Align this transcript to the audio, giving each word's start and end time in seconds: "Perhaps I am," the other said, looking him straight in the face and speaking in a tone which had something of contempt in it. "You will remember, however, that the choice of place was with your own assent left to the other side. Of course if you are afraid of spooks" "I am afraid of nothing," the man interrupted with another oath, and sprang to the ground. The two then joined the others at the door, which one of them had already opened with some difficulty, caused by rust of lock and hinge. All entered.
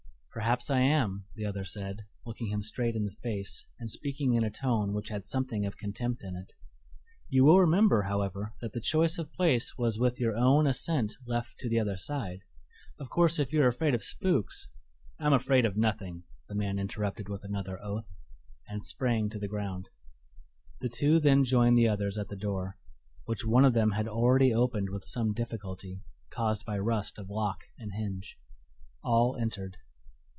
"Perhaps 0.33 0.69
I 0.69 0.79
am," 0.79 1.25
the 1.35 1.45
other 1.45 1.65
said, 1.65 2.05
looking 2.25 2.47
him 2.47 2.61
straight 2.61 2.95
in 2.95 3.03
the 3.03 3.11
face 3.11 3.65
and 3.79 3.91
speaking 3.91 4.33
in 4.33 4.45
a 4.45 4.49
tone 4.49 4.93
which 4.93 5.09
had 5.09 5.25
something 5.25 5.65
of 5.65 5.75
contempt 5.75 6.23
in 6.23 6.37
it. 6.37 6.53
"You 7.27 7.43
will 7.43 7.59
remember, 7.59 8.03
however, 8.03 8.53
that 8.61 8.71
the 8.71 8.79
choice 8.79 9.17
of 9.17 9.33
place 9.33 9.77
was 9.77 9.99
with 9.99 10.21
your 10.21 10.37
own 10.37 10.67
assent 10.67 11.17
left 11.27 11.57
to 11.59 11.67
the 11.67 11.81
other 11.81 11.97
side. 11.97 12.39
Of 12.97 13.09
course 13.09 13.39
if 13.39 13.51
you 13.51 13.61
are 13.61 13.67
afraid 13.67 13.93
of 13.93 14.05
spooks" 14.05 14.69
"I 15.19 15.25
am 15.25 15.33
afraid 15.33 15.65
of 15.65 15.75
nothing," 15.75 16.23
the 16.47 16.55
man 16.55 16.79
interrupted 16.79 17.27
with 17.27 17.43
another 17.43 17.77
oath, 17.83 18.07
and 18.69 18.85
sprang 18.85 19.27
to 19.31 19.37
the 19.37 19.49
ground. 19.49 19.89
The 20.79 20.87
two 20.87 21.19
then 21.19 21.43
joined 21.43 21.77
the 21.77 21.89
others 21.89 22.17
at 22.17 22.29
the 22.29 22.37
door, 22.37 22.77
which 23.25 23.43
one 23.45 23.65
of 23.65 23.73
them 23.73 23.91
had 23.91 24.07
already 24.07 24.53
opened 24.53 24.91
with 24.91 25.03
some 25.03 25.33
difficulty, 25.33 25.99
caused 26.29 26.65
by 26.65 26.79
rust 26.79 27.19
of 27.19 27.29
lock 27.29 27.65
and 27.77 27.91
hinge. 27.91 28.37
All 29.03 29.35
entered. 29.35 29.75